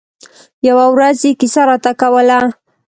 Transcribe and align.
يوه 0.67 0.85
ورځ 0.93 1.17
يې 1.27 1.31
کیسه 1.39 1.61
راته 1.69 1.91
کوله. 2.01 2.39